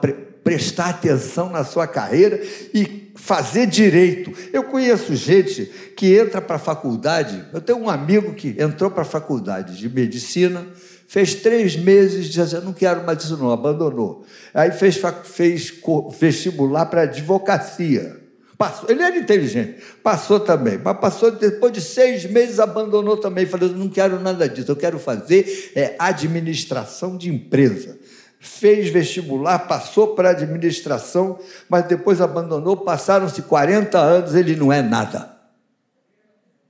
prestar 0.45 0.91
atenção 0.91 1.49
na 1.49 1.65
sua 1.65 1.87
carreira 1.87 2.41
e 2.75 3.00
fazer 3.21 3.67
direito. 3.67 4.33
Eu 4.53 4.65
conheço 4.65 5.15
gente 5.15 5.67
que 5.97 6.17
entra 6.17 6.41
para 6.41 6.57
a 6.57 6.59
faculdade. 6.59 7.45
Eu 7.53 7.61
tenho 7.61 7.79
um 7.79 7.91
amigo 7.91 8.35
que 8.35 8.57
entrou 8.59 8.91
para 8.91 9.03
a 9.03 9.07
faculdade 9.07 9.77
de 9.77 9.89
medicina, 9.89 10.67
fez 11.07 11.35
três 11.35 11.77
meses, 11.77 12.29
dizendo: 12.29 12.65
não 12.65 12.73
quero 12.73 13.05
mais 13.05 13.23
isso, 13.23 13.37
não, 13.37 13.51
abandonou. 13.51 14.25
Aí 14.55 14.73
fez, 14.73 15.01
fez 15.25 15.73
vestibular 16.19 16.87
para 16.87 17.03
advocacia. 17.03 18.19
Passou, 18.57 18.91
ele 18.91 19.03
era 19.03 19.17
inteligente, 19.17 19.77
passou 20.03 20.39
também, 20.39 20.79
mas 20.85 20.99
passou 20.99 21.31
depois 21.31 21.73
de 21.73 21.81
seis 21.81 22.27
meses, 22.27 22.59
abandonou 22.59 23.17
também, 23.17 23.47
falou: 23.47 23.71
não 23.71 23.89
quero 23.89 24.21
nada 24.21 24.47
disso, 24.49 24.71
eu 24.71 24.77
quero 24.77 24.99
fazer 24.99 25.73
é, 25.75 25.95
administração 25.99 27.17
de 27.17 27.31
empresa 27.31 28.00
fez 28.43 28.89
vestibular, 28.89 29.59
passou 29.61 30.15
para 30.15 30.31
administração, 30.31 31.39
mas 31.69 31.85
depois 31.85 32.23
abandonou. 32.23 32.75
Passaram-se 32.79 33.43
40 33.43 33.99
anos, 33.99 34.35
ele 34.35 34.57
não 34.57 34.73
é 34.73 34.81
nada. 34.81 35.37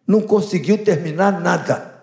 Não 0.04 0.20
conseguiu 0.20 0.76
terminar 0.76 1.40
nada. 1.40 1.94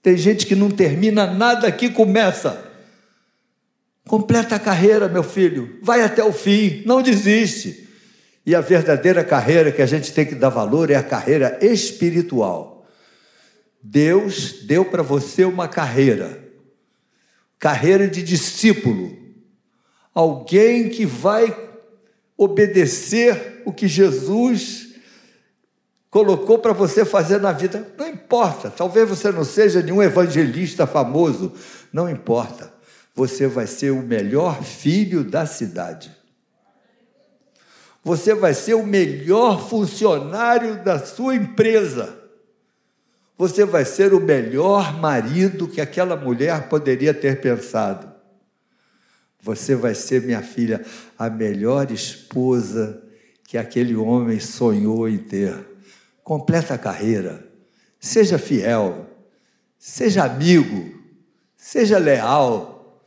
Tem 0.00 0.16
gente 0.16 0.46
que 0.46 0.54
não 0.54 0.70
termina 0.70 1.26
nada 1.26 1.72
que 1.72 1.90
começa. 1.90 2.64
Completa 4.06 4.54
a 4.54 4.60
carreira, 4.60 5.08
meu 5.08 5.24
filho. 5.24 5.80
Vai 5.82 6.02
até 6.02 6.22
o 6.22 6.32
fim, 6.32 6.84
não 6.86 7.02
desiste. 7.02 7.88
E 8.46 8.54
a 8.54 8.60
verdadeira 8.60 9.24
carreira 9.24 9.72
que 9.72 9.82
a 9.82 9.86
gente 9.86 10.12
tem 10.12 10.24
que 10.24 10.36
dar 10.36 10.50
valor 10.50 10.88
é 10.88 10.94
a 10.94 11.02
carreira 11.02 11.58
espiritual. 11.60 12.86
Deus 13.82 14.64
deu 14.64 14.84
para 14.84 15.02
você 15.02 15.44
uma 15.44 15.66
carreira 15.66 16.45
carreira 17.58 18.08
de 18.08 18.22
discípulo, 18.22 19.16
alguém 20.14 20.88
que 20.88 21.06
vai 21.06 21.54
obedecer 22.36 23.62
o 23.64 23.72
que 23.72 23.88
Jesus 23.88 24.94
colocou 26.10 26.58
para 26.58 26.72
você 26.72 27.04
fazer 27.04 27.40
na 27.40 27.52
vida. 27.52 27.92
Não 27.98 28.08
importa, 28.08 28.70
talvez 28.70 29.08
você 29.08 29.30
não 29.30 29.44
seja 29.44 29.82
nenhum 29.82 30.02
evangelista 30.02 30.86
famoso, 30.86 31.52
não 31.92 32.08
importa. 32.08 32.72
Você 33.14 33.46
vai 33.46 33.66
ser 33.66 33.90
o 33.90 34.02
melhor 34.02 34.62
filho 34.62 35.24
da 35.24 35.46
cidade. 35.46 36.14
Você 38.04 38.34
vai 38.34 38.54
ser 38.54 38.74
o 38.74 38.86
melhor 38.86 39.68
funcionário 39.68 40.84
da 40.84 40.98
sua 41.04 41.34
empresa 41.34 42.25
você 43.38 43.64
vai 43.64 43.84
ser 43.84 44.14
o 44.14 44.20
melhor 44.20 44.98
marido 44.98 45.68
que 45.68 45.80
aquela 45.80 46.16
mulher 46.16 46.68
poderia 46.68 47.12
ter 47.12 47.40
pensado. 47.40 48.14
Você 49.42 49.74
vai 49.74 49.94
ser, 49.94 50.22
minha 50.22 50.42
filha, 50.42 50.84
a 51.18 51.28
melhor 51.28 51.90
esposa 51.90 53.02
que 53.44 53.58
aquele 53.58 53.94
homem 53.94 54.40
sonhou 54.40 55.08
em 55.08 55.18
ter. 55.18 55.54
Completa 56.24 56.74
a 56.74 56.78
carreira, 56.78 57.46
seja 58.00 58.38
fiel, 58.38 59.06
seja 59.78 60.24
amigo, 60.24 60.98
seja 61.56 61.98
leal, 61.98 63.02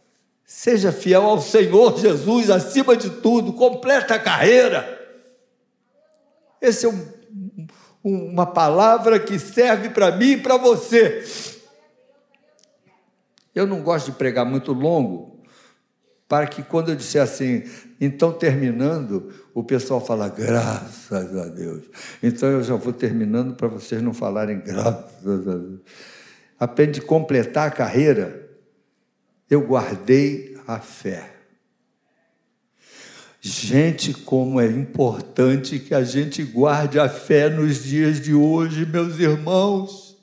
seja 0.45 0.91
fiel 0.91 1.23
ao 1.23 1.41
Senhor 1.41 1.99
Jesus 1.99 2.49
acima 2.49 2.95
de 2.95 3.09
tudo, 3.09 3.51
completa 3.51 4.15
a 4.15 4.19
carreira. 4.19 4.97
Esse 6.61 6.85
é 6.85 6.89
um 6.89 7.05
uma 8.03 8.45
palavra 8.45 9.19
que 9.19 9.37
serve 9.37 9.89
para 9.89 10.11
mim 10.15 10.31
e 10.31 10.37
para 10.37 10.57
você. 10.57 11.23
Eu 13.53 13.67
não 13.67 13.81
gosto 13.81 14.11
de 14.11 14.17
pregar 14.17 14.45
muito 14.45 14.71
longo, 14.71 15.43
para 16.27 16.47
que 16.47 16.61
quando 16.61 16.89
eu 16.89 16.95
disser 16.95 17.21
assim, 17.21 17.63
então 17.99 18.31
terminando, 18.31 19.33
o 19.53 19.63
pessoal 19.63 19.99
fala 19.99 20.29
graças 20.29 21.35
a 21.35 21.45
Deus. 21.45 21.83
Então 22.21 22.47
eu 22.49 22.63
já 22.63 22.75
vou 22.75 22.93
terminando 22.93 23.55
para 23.55 23.67
vocês 23.67 24.01
não 24.01 24.13
falarem 24.13 24.59
graças 24.59 25.25
a 25.25 25.37
Deus. 25.37 25.79
Apenas 26.59 26.95
de 26.95 27.01
completar 27.01 27.67
a 27.67 27.71
carreira, 27.71 28.47
eu 29.49 29.61
guardei 29.61 30.57
a 30.67 30.79
fé. 30.79 31.38
Gente, 33.41 34.13
como 34.13 34.59
é 34.59 34.67
importante 34.67 35.79
que 35.79 35.95
a 35.95 36.03
gente 36.03 36.43
guarde 36.43 36.99
a 36.99 37.07
fé 37.07 37.49
nos 37.49 37.83
dias 37.83 38.19
de 38.19 38.33
hoje, 38.33 38.85
meus 38.85 39.17
irmãos. 39.17 40.17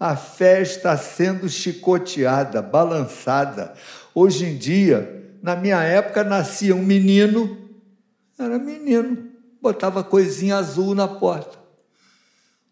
A 0.00 0.16
fé 0.16 0.60
está 0.60 0.96
sendo 0.96 1.48
chicoteada, 1.48 2.60
balançada. 2.60 3.74
Hoje 4.12 4.46
em 4.46 4.56
dia, 4.56 5.32
na 5.40 5.54
minha 5.54 5.80
época, 5.82 6.24
nascia 6.24 6.74
um 6.74 6.82
menino, 6.82 7.56
era 8.36 8.58
menino, 8.58 9.30
botava 9.62 10.02
coisinha 10.02 10.56
azul 10.56 10.92
na 10.92 11.06
porta. 11.06 11.56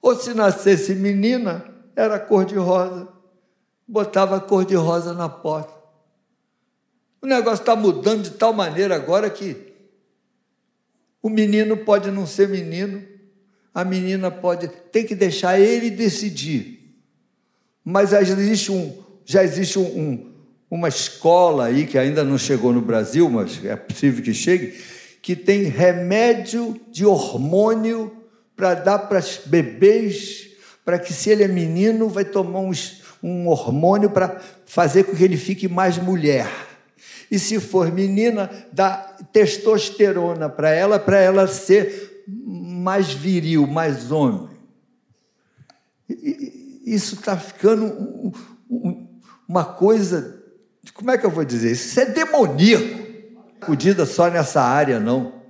Ou 0.01 0.17
se 0.17 0.35
nascesse 0.35 0.93
menina, 0.97 1.65
era 1.95 2.19
cor 2.19 2.45
de 2.45 2.57
rosa, 2.57 3.07
botava 3.87 4.41
cor 4.41 4.65
de 4.65 4.75
rosa 4.75 5.15
na 5.15 5.29
porta. 5.29 5.72
O 7.23 7.27
negócio 7.27 7.63
está 7.63 7.77
mudando 7.77 8.25
de 8.25 8.31
tal 8.33 8.53
maneira 8.53 8.97
agora 8.97 9.31
que 9.31 9.57
O 11.23 11.31
menino 11.31 11.77
pode 11.77 12.11
não 12.11 12.27
ser 12.27 12.49
menino, 12.49 13.01
a 13.73 13.85
menina 13.85 14.29
pode. 14.29 14.67
Tem 14.91 15.07
que 15.07 15.15
deixar 15.15 15.59
ele 15.61 15.89
decidir. 15.89 16.97
Mas 17.85 18.11
já 18.11 18.21
existe, 18.21 18.73
um, 18.73 18.93
já 19.25 19.45
existe 19.45 19.79
um, 19.79 19.83
um, 19.85 20.33
uma 20.69 20.89
escola 20.89 21.67
aí, 21.67 21.87
que 21.87 21.97
ainda 21.97 22.25
não 22.25 22.37
chegou 22.37 22.73
no 22.73 22.81
Brasil, 22.81 23.31
mas 23.31 23.65
é 23.65 23.77
possível 23.77 24.23
que 24.23 24.35
chegue, 24.35 24.81
que 25.23 25.37
tem 25.37 25.63
remédio 25.63 26.81
de 26.91 27.07
hormônio 27.07 28.13
para 28.57 28.75
dar 28.75 28.99
para 28.99 29.21
os 29.21 29.41
bebês, 29.47 30.49
para 30.85 30.99
que 30.99 31.13
se 31.13 31.31
ele 31.31 31.45
é 31.45 31.49
menino, 31.49 32.09
vai 32.09 32.25
tomar 32.25 32.61
um, 32.61 32.73
um 33.23 33.47
hormônio 33.47 34.11
para 34.11 34.41
fazer 34.67 35.05
com 35.05 35.15
que 35.15 35.23
ele 35.23 35.37
fique 35.37 35.69
mais 35.69 35.99
mulher. 35.99 36.72
E 37.31 37.39
se 37.39 37.59
for 37.59 37.91
menina, 37.91 38.51
dá 38.73 38.93
testosterona 39.33 40.49
para 40.49 40.71
ela, 40.71 40.99
para 40.99 41.19
ela 41.19 41.47
ser 41.47 42.25
mais 42.27 43.13
viril, 43.13 43.67
mais 43.67 44.11
homem. 44.11 44.51
Isso 46.85 47.15
está 47.15 47.37
ficando 47.37 48.33
uma 49.49 49.65
coisa, 49.65 50.43
como 50.95 51.11
é 51.11 51.19
que 51.19 51.25
eu 51.25 51.31
vou 51.31 51.45
dizer? 51.45 51.73
Isso 51.73 51.99
é 51.99 52.05
demoníaco. 52.05 53.03
Acudida 53.61 54.05
só 54.05 54.29
nessa 54.29 54.61
área, 54.61 54.99
não. 54.99 55.41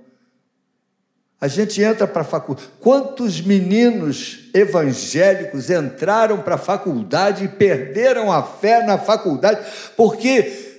A 1.41 1.47
gente 1.49 1.81
entra 1.81 2.07
para 2.07 2.21
a 2.21 2.25
faculdade. 2.25 2.69
Quantos 2.79 3.41
meninos 3.41 4.49
evangélicos 4.53 5.69
entraram 5.69 6.41
para 6.41 6.55
a 6.55 6.57
faculdade 6.57 7.43
e 7.43 7.49
perderam 7.49 8.31
a 8.31 8.41
fé 8.41 8.85
na 8.85 8.97
faculdade 8.97 9.59
porque 9.97 10.72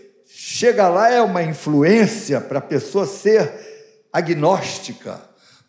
chega 0.46 0.88
lá 0.88 1.10
é 1.10 1.22
uma 1.22 1.42
influência 1.42 2.38
para 2.38 2.58
a 2.58 2.62
pessoa 2.62 3.06
ser 3.06 3.50
agnóstica, 4.12 5.18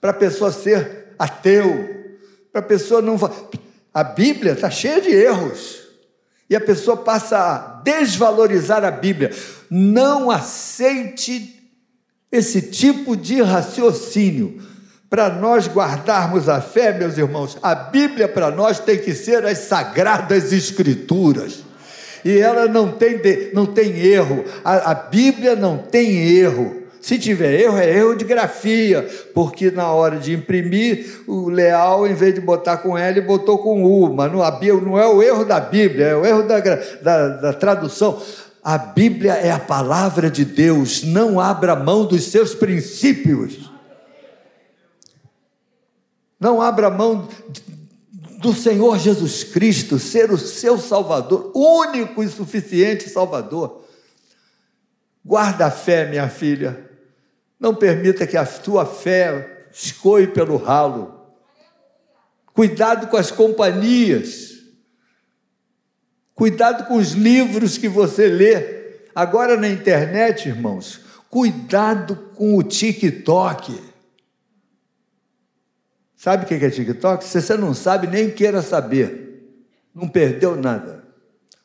para 0.01 0.11
a 0.11 0.13
pessoa 0.13 0.51
ser 0.51 1.15
ateu, 1.17 2.13
para 2.51 2.59
a 2.59 2.65
pessoa 2.65 3.01
não. 3.01 3.17
A 3.93 4.03
Bíblia 4.03 4.51
está 4.51 4.69
cheia 4.69 4.99
de 4.99 5.11
erros. 5.11 5.85
E 6.49 6.55
a 6.55 6.61
pessoa 6.61 6.97
passa 6.97 7.37
a 7.37 7.57
desvalorizar 7.83 8.83
a 8.83 8.91
Bíblia. 8.91 9.31
Não 9.69 10.29
aceite 10.29 11.71
esse 12.29 12.61
tipo 12.61 13.15
de 13.15 13.41
raciocínio 13.41 14.61
para 15.09 15.29
nós 15.29 15.69
guardarmos 15.69 16.49
a 16.49 16.59
fé, 16.59 16.91
meus 16.91 17.17
irmãos, 17.17 17.57
a 17.63 17.73
Bíblia 17.73 18.27
para 18.27 18.51
nós 18.51 18.77
tem 18.77 18.97
que 18.97 19.15
ser 19.15 19.45
as 19.45 19.59
sagradas 19.59 20.51
escrituras. 20.51 21.63
E 22.25 22.39
ela 22.39 22.67
não 22.67 22.91
tem, 22.91 23.19
de, 23.19 23.51
não 23.53 23.67
tem 23.67 23.99
erro. 23.99 24.43
A, 24.63 24.91
a 24.91 24.95
Bíblia 24.95 25.55
não 25.55 25.77
tem 25.77 26.27
erro. 26.27 26.81
Se 26.99 27.19
tiver 27.19 27.61
erro, 27.61 27.77
é 27.77 27.87
erro 27.87 28.15
de 28.15 28.25
grafia, 28.25 29.07
porque 29.31 29.69
na 29.69 29.91
hora 29.91 30.17
de 30.17 30.33
imprimir, 30.33 31.21
o 31.27 31.49
Leal, 31.49 32.07
em 32.07 32.15
vez 32.15 32.33
de 32.33 32.41
botar 32.41 32.77
com 32.77 32.97
L, 32.97 33.21
botou 33.21 33.59
com 33.59 33.83
U. 33.83 34.11
Mas 34.11 34.31
não, 34.31 34.39
não 34.81 34.97
é 34.97 35.07
o 35.07 35.21
erro 35.21 35.45
da 35.45 35.59
Bíblia, 35.59 36.07
é 36.07 36.15
o 36.15 36.25
erro 36.25 36.41
da, 36.41 36.59
da, 36.59 37.27
da 37.27 37.53
tradução. 37.53 38.19
A 38.63 38.79
Bíblia 38.79 39.33
é 39.33 39.51
a 39.51 39.59
palavra 39.59 40.31
de 40.31 40.43
Deus, 40.43 41.03
não 41.03 41.39
abra 41.39 41.75
mão 41.75 42.07
dos 42.07 42.23
seus 42.23 42.55
princípios. 42.55 43.69
Não 46.39 46.59
abra 46.59 46.89
mão 46.89 47.27
do 48.39 48.53
Senhor 48.53 48.97
Jesus 48.99 49.43
Cristo 49.43 49.99
ser 49.99 50.31
o 50.31 50.37
seu 50.37 50.77
Salvador, 50.77 51.51
único 51.55 52.23
e 52.23 52.29
suficiente 52.29 53.09
Salvador. 53.09 53.83
Guarda 55.23 55.67
a 55.67 55.71
fé, 55.71 56.07
minha 56.07 56.29
filha. 56.29 56.89
Não 57.59 57.73
permita 57.73 58.27
que 58.27 58.37
a 58.37 58.45
tua 58.45 58.85
fé 58.85 59.67
escoe 59.71 60.27
pelo 60.27 60.57
ralo. 60.57 61.13
Cuidado 62.53 63.07
com 63.07 63.17
as 63.17 63.31
companhias. 63.31 64.53
Cuidado 66.33 66.87
com 66.87 66.95
os 66.95 67.11
livros 67.11 67.77
que 67.77 67.87
você 67.87 68.27
lê. 68.27 68.75
Agora 69.15 69.57
na 69.57 69.67
internet, 69.67 70.49
irmãos, 70.49 71.01
cuidado 71.29 72.15
com 72.35 72.57
o 72.57 72.63
TikTok. 72.63 73.94
Sabe 76.25 76.43
o 76.43 76.47
que 76.47 76.55
é 76.55 76.69
TikTok? 76.71 77.23
Se 77.23 77.39
você 77.39 77.55
não 77.55 77.71
sabe, 77.71 78.07
nem 78.07 78.31
queira 78.31 78.63
saber. 78.63 79.47
Não 79.93 80.07
perdeu 80.07 80.55
nada. 80.55 81.03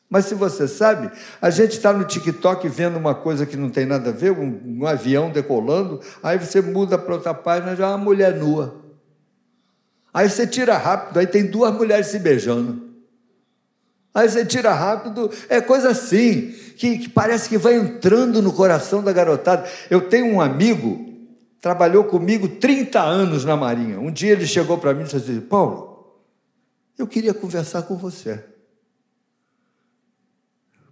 Mas 0.07 0.25
se 0.25 0.35
você 0.35 0.67
sabe, 0.67 1.09
a 1.41 1.49
gente 1.49 1.71
está 1.71 1.91
no 1.91 2.03
TikTok 2.03 2.69
vendo 2.69 2.95
uma 2.95 3.15
coisa 3.15 3.43
que 3.43 3.57
não 3.57 3.71
tem 3.71 3.87
nada 3.87 4.11
a 4.11 4.13
ver, 4.13 4.29
um, 4.29 4.61
um 4.63 4.85
avião 4.85 5.31
decolando, 5.31 5.99
aí 6.21 6.37
você 6.37 6.61
muda 6.61 6.95
para 6.95 7.15
outra 7.15 7.33
página, 7.33 7.75
já 7.75 7.87
é 7.87 7.89
uma 7.89 7.97
mulher 7.97 8.35
nua. 8.35 8.75
Aí 10.13 10.29
você 10.29 10.45
tira 10.45 10.77
rápido, 10.77 11.17
aí 11.17 11.25
tem 11.25 11.47
duas 11.47 11.73
mulheres 11.73 12.05
se 12.05 12.19
beijando. 12.19 12.87
Aí 14.13 14.29
você 14.29 14.45
tira 14.45 14.75
rápido, 14.75 15.31
é 15.49 15.59
coisa 15.59 15.89
assim, 15.89 16.53
que, 16.77 16.99
que 16.99 17.09
parece 17.09 17.49
que 17.49 17.57
vai 17.57 17.73
entrando 17.73 18.43
no 18.43 18.53
coração 18.53 19.03
da 19.03 19.11
garotada. 19.11 19.67
Eu 19.89 20.01
tenho 20.01 20.27
um 20.27 20.39
amigo 20.39 21.10
trabalhou 21.61 22.03
comigo 22.05 22.47
30 22.47 22.99
anos 22.99 23.45
na 23.45 23.55
Marinha. 23.55 23.99
Um 23.99 24.11
dia 24.11 24.31
ele 24.31 24.47
chegou 24.47 24.77
para 24.79 24.93
mim 24.93 25.01
e 25.01 25.03
disse 25.03 25.17
assim: 25.17 25.39
Paulo, 25.39 26.17
eu 26.97 27.07
queria 27.07 27.33
conversar 27.33 27.83
com 27.83 27.95
você. 27.95 28.43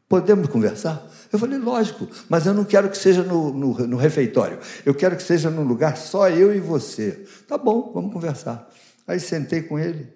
Podemos 0.08 0.48
conversar? 0.48 1.08
Eu 1.32 1.38
falei, 1.38 1.60
lógico, 1.60 2.08
mas 2.28 2.48
eu 2.48 2.54
não 2.54 2.66
quero 2.66 2.90
que 2.90 2.98
seja 2.98 3.22
no, 3.22 3.54
no, 3.54 3.88
no, 3.88 3.98
refeitório. 3.98 4.58
Eu 4.84 4.96
quero 4.96 5.16
que 5.16 5.22
seja 5.22 5.52
num 5.52 5.64
lugar 5.64 5.98
só 5.98 6.28
eu 6.30 6.56
e 6.56 6.60
você. 6.60 7.28
Tá 7.48 7.60
bom, 7.60 7.92
vamos 7.94 8.12
conversar. 8.12 8.68
Aí 9.06 9.20
sentei 9.20 9.62
com 9.62 9.78
ele. 9.78 10.12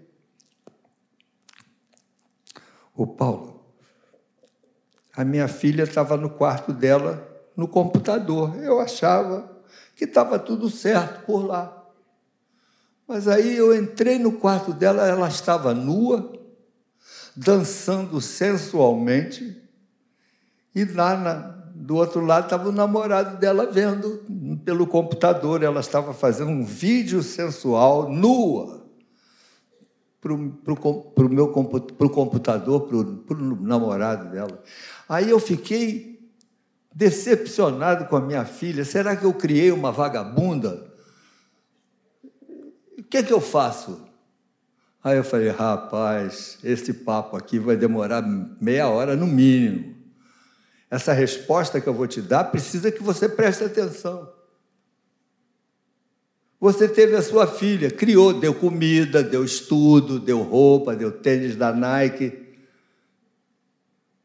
O 2.96 3.06
Paulo, 3.06 3.64
a 5.16 5.24
minha 5.24 5.48
filha 5.48 5.84
estava 5.84 6.18
no 6.18 6.30
quarto 6.30 6.74
dela, 6.74 7.28
no 7.56 7.68
computador. 7.68 8.56
Eu 8.64 8.80
achava 8.80 9.53
que 9.96 10.06
estava 10.06 10.40
tudo 10.40 10.70
certo 10.70 11.26
por 11.26 11.46
lá. 11.46 11.84
Mas 13.08 13.28
aí 13.28 13.56
eu 13.56 13.76
entrei 13.76 14.18
no 14.18 14.34
quarto 14.34 14.74
dela, 14.74 15.08
ela 15.08 15.28
estava 15.28 15.74
nua, 15.74 16.34
dançando 17.36 18.22
sensualmente, 18.22 19.62
e 20.74 20.86
lá 20.86 21.16
na, 21.16 21.34
do 21.76 21.96
outro 21.96 22.26
lado 22.26 22.46
estava 22.46 22.70
o 22.70 22.72
namorado 22.72 23.38
dela 23.38 23.70
vendo 23.72 24.24
pelo 24.64 24.88
computador. 24.88 25.62
Ela 25.62 25.82
estava 25.82 26.14
fazendo 26.14 26.50
um 26.50 26.64
vídeo 26.64 27.22
sensual, 27.22 28.10
nua, 28.10 28.84
para 30.20 30.34
o 30.34 31.30
meu 31.30 31.48
pro 31.50 32.10
computador, 32.10 32.88
para 32.88 33.38
o 33.38 33.62
namorado 33.62 34.32
dela. 34.32 34.64
Aí 35.08 35.30
eu 35.30 35.40
fiquei 35.40 36.13
decepcionado 36.94 38.06
com 38.06 38.16
a 38.16 38.22
minha 38.22 38.46
filha. 38.46 38.86
Será 38.86 39.16
que 39.16 39.26
eu 39.26 39.34
criei 39.34 39.72
uma 39.72 39.92
vagabunda? 39.92 40.92
O 42.98 43.04
que 43.04 43.18
é 43.18 43.24
que 43.24 43.34
eu 43.34 43.42
faço? 43.42 44.02
Aí 45.04 45.18
eu 45.18 45.24
falei, 45.24 45.50
rapaz, 45.50 46.58
esse 46.64 46.94
papo 46.94 47.36
aqui 47.36 47.60
vai 47.60 47.76
demorar 47.76 48.22
meia 48.22 48.88
hora 48.88 49.16
no 49.16 49.28
mínimo. 49.28 49.96
Essa 50.90 51.12
resposta 51.12 51.82
que 51.82 51.88
eu 51.88 51.94
vou 51.94 52.08
te 52.08 52.22
dar 52.22 52.46
precisa 52.46 52.92
que 52.92 53.02
você 53.02 53.28
preste 53.28 53.64
atenção. 53.64 54.32
Você 56.60 56.88
teve 56.88 57.16
a 57.16 57.22
sua 57.22 57.46
filha, 57.46 57.92
criou, 57.92 58.40
deu 58.40 58.54
comida, 58.54 59.22
deu 59.22 59.44
estudo, 59.44 60.18
deu 60.18 60.42
roupa, 60.42 60.96
deu 60.96 61.12
tênis 61.12 61.58
da 61.58 61.74
Nike 61.74 62.43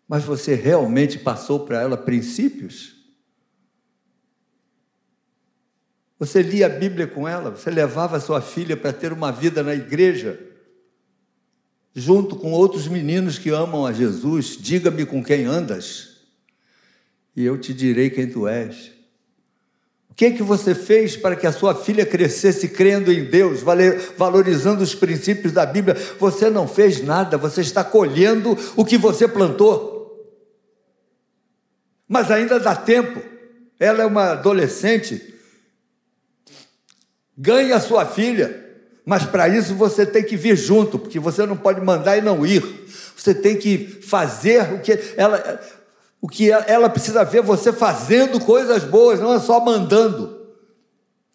mas 0.08 0.24
você 0.24 0.54
realmente 0.54 1.18
passou 1.18 1.60
para 1.60 1.82
ela 1.82 1.96
princípios? 1.96 2.96
Você 6.18 6.40
lia 6.40 6.66
a 6.66 6.70
Bíblia 6.70 7.06
com 7.06 7.28
ela? 7.28 7.50
Você 7.50 7.70
levava 7.70 8.18
sua 8.18 8.40
filha 8.40 8.76
para 8.76 8.92
ter 8.92 9.12
uma 9.12 9.30
vida 9.30 9.62
na 9.62 9.74
igreja? 9.74 10.40
Junto 11.94 12.36
com 12.36 12.52
outros 12.52 12.88
meninos 12.88 13.38
que 13.38 13.50
amam 13.50 13.84
a 13.84 13.92
Jesus, 13.92 14.56
diga-me 14.58 15.04
com 15.04 15.22
quem 15.22 15.44
andas, 15.44 16.16
e 17.36 17.44
eu 17.44 17.58
te 17.58 17.74
direi 17.74 18.08
quem 18.08 18.28
tu 18.28 18.48
és. 18.48 18.92
O 20.10 20.14
que, 20.14 20.26
é 20.26 20.30
que 20.32 20.42
você 20.42 20.74
fez 20.74 21.16
para 21.16 21.36
que 21.36 21.46
a 21.46 21.52
sua 21.52 21.74
filha 21.74 22.04
crescesse 22.04 22.68
crendo 22.68 23.12
em 23.12 23.24
Deus, 23.24 23.60
valorizando 24.16 24.82
os 24.82 24.94
princípios 24.94 25.52
da 25.52 25.64
Bíblia? 25.64 25.94
Você 26.18 26.50
não 26.50 26.66
fez 26.66 27.02
nada, 27.02 27.38
você 27.38 27.60
está 27.60 27.84
colhendo 27.84 28.56
o 28.76 28.84
que 28.84 28.98
você 28.98 29.28
plantou 29.28 29.97
mas 32.08 32.30
ainda 32.30 32.58
dá 32.58 32.74
tempo. 32.74 33.22
Ela 33.78 34.02
é 34.02 34.06
uma 34.06 34.30
adolescente. 34.30 35.34
Ganhe 37.36 37.72
a 37.72 37.80
sua 37.80 38.06
filha, 38.06 38.64
mas 39.04 39.24
para 39.24 39.48
isso 39.48 39.74
você 39.74 40.04
tem 40.04 40.24
que 40.24 40.36
vir 40.36 40.56
junto, 40.56 40.98
porque 40.98 41.20
você 41.20 41.46
não 41.46 41.56
pode 41.56 41.80
mandar 41.80 42.16
e 42.16 42.20
não 42.20 42.44
ir. 42.44 42.62
Você 43.16 43.34
tem 43.34 43.56
que 43.56 44.00
fazer 44.02 44.72
o 44.72 44.80
que 44.80 44.98
ela, 45.16 45.60
o 46.20 46.28
que 46.28 46.50
ela 46.50 46.88
precisa 46.88 47.24
ver 47.24 47.42
você 47.42 47.72
fazendo 47.72 48.40
coisas 48.40 48.82
boas, 48.82 49.20
não 49.20 49.34
é 49.34 49.38
só 49.38 49.60
mandando. 49.60 50.36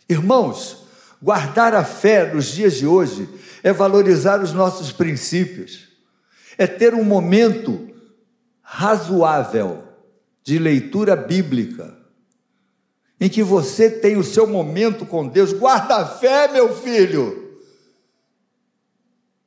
Irmãos, 0.09 0.83
Guardar 1.23 1.73
a 1.73 1.85
fé 1.85 2.33
nos 2.33 2.47
dias 2.47 2.73
de 2.73 2.85
hoje 2.85 3.29
é 3.63 3.71
valorizar 3.71 4.41
os 4.41 4.51
nossos 4.51 4.91
princípios, 4.91 5.87
é 6.57 6.67
ter 6.67 6.93
um 6.93 7.03
momento 7.05 7.89
razoável 8.61 9.83
de 10.43 10.59
leitura 10.59 11.15
bíblica, 11.15 11.97
em 13.19 13.29
que 13.29 13.41
você 13.41 13.89
tem 13.89 14.17
o 14.17 14.23
seu 14.23 14.45
momento 14.45 15.05
com 15.05 15.27
Deus. 15.27 15.53
Guarda 15.53 15.97
a 15.97 16.05
fé, 16.05 16.51
meu 16.51 16.75
filho. 16.75 17.61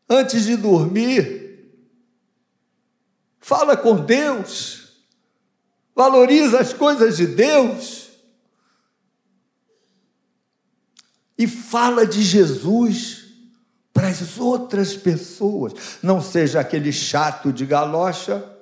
Antes 0.09 0.44
de 0.44 0.56
dormir, 0.56 1.68
fala 3.38 3.76
com 3.76 4.04
Deus, 4.04 5.04
valoriza 5.94 6.61
as 6.61 6.72
coisas 6.72 7.16
de 7.16 7.26
Deus 7.26 8.09
e 11.37 11.46
fala 11.46 12.06
de 12.06 12.22
Jesus 12.22 13.26
para 13.92 14.09
as 14.09 14.38
outras 14.38 14.96
pessoas. 14.96 15.98
Não 16.02 16.22
seja 16.22 16.61
aquele 16.61 16.92
chato 16.92 17.52
de 17.52 17.66
galocha, 17.66 18.55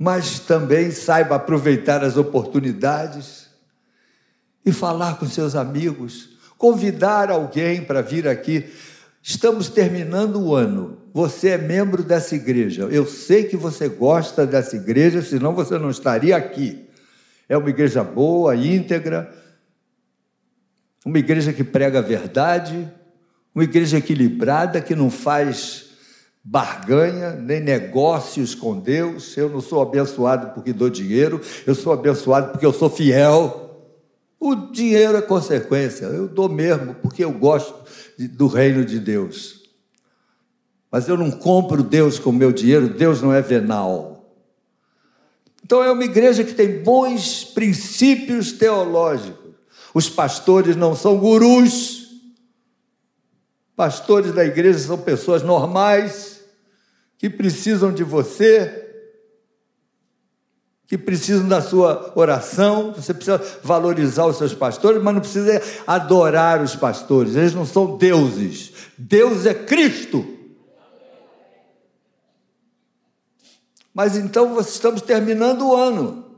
mas 0.00 0.40
também 0.40 0.90
saiba 0.90 1.34
aproveitar 1.34 2.02
as 2.02 2.16
oportunidades 2.16 3.50
e 4.64 4.72
falar 4.72 5.18
com 5.18 5.26
seus 5.26 5.54
amigos, 5.54 6.38
convidar 6.56 7.30
alguém 7.30 7.84
para 7.84 8.00
vir 8.00 8.26
aqui. 8.26 8.72
Estamos 9.22 9.68
terminando 9.68 10.40
o 10.40 10.54
ano. 10.54 11.02
Você 11.12 11.50
é 11.50 11.58
membro 11.58 12.02
dessa 12.02 12.34
igreja. 12.34 12.84
Eu 12.84 13.04
sei 13.04 13.44
que 13.44 13.58
você 13.58 13.90
gosta 13.90 14.46
dessa 14.46 14.74
igreja, 14.74 15.20
senão 15.20 15.54
você 15.54 15.78
não 15.78 15.90
estaria 15.90 16.34
aqui. 16.34 16.88
É 17.46 17.54
uma 17.54 17.68
igreja 17.68 18.02
boa, 18.02 18.56
íntegra, 18.56 19.30
uma 21.04 21.18
igreja 21.18 21.52
que 21.52 21.62
prega 21.62 21.98
a 21.98 22.02
verdade, 22.02 22.90
uma 23.54 23.64
igreja 23.64 23.98
equilibrada 23.98 24.80
que 24.80 24.94
não 24.94 25.10
faz 25.10 25.89
barganha, 26.42 27.32
nem 27.32 27.60
negócios 27.60 28.54
com 28.54 28.78
Deus. 28.78 29.36
Eu 29.36 29.48
não 29.48 29.60
sou 29.60 29.82
abençoado 29.82 30.54
porque 30.54 30.72
dou 30.72 30.90
dinheiro, 30.90 31.40
eu 31.66 31.74
sou 31.74 31.92
abençoado 31.92 32.52
porque 32.52 32.66
eu 32.66 32.72
sou 32.72 32.90
fiel. 32.90 33.66
O 34.38 34.54
dinheiro 34.54 35.18
é 35.18 35.22
consequência, 35.22 36.06
eu 36.06 36.26
dou 36.26 36.48
mesmo 36.48 36.94
porque 36.94 37.22
eu 37.22 37.32
gosto 37.32 37.74
do 38.18 38.46
reino 38.46 38.84
de 38.84 38.98
Deus. 38.98 39.60
Mas 40.90 41.08
eu 41.08 41.16
não 41.16 41.30
compro 41.30 41.82
Deus 41.82 42.18
com 42.18 42.32
meu 42.32 42.50
dinheiro, 42.50 42.88
Deus 42.88 43.22
não 43.22 43.32
é 43.32 43.42
venal. 43.42 44.10
Então 45.62 45.84
é 45.84 45.92
uma 45.92 46.04
igreja 46.04 46.42
que 46.42 46.54
tem 46.54 46.82
bons 46.82 47.44
princípios 47.44 48.50
teológicos. 48.50 49.50
Os 49.94 50.08
pastores 50.08 50.74
não 50.74 50.96
são 50.96 51.18
gurus. 51.18 51.99
Pastores 53.80 54.34
da 54.34 54.44
igreja 54.44 54.78
são 54.78 54.98
pessoas 54.98 55.42
normais 55.42 56.42
que 57.16 57.30
precisam 57.30 57.90
de 57.90 58.04
você, 58.04 58.86
que 60.86 60.98
precisam 60.98 61.48
da 61.48 61.62
sua 61.62 62.12
oração. 62.14 62.92
Você 62.92 63.14
precisa 63.14 63.38
valorizar 63.62 64.26
os 64.26 64.36
seus 64.36 64.52
pastores, 64.52 65.02
mas 65.02 65.14
não 65.14 65.22
precisa 65.22 65.62
adorar 65.86 66.60
os 66.60 66.76
pastores. 66.76 67.36
Eles 67.36 67.54
não 67.54 67.64
são 67.64 67.96
deuses. 67.96 68.70
Deus 68.98 69.46
é 69.46 69.54
Cristo. 69.54 70.28
Mas 73.94 74.14
então 74.14 74.60
estamos 74.60 75.00
terminando 75.00 75.66
o 75.66 75.74
ano. 75.74 76.29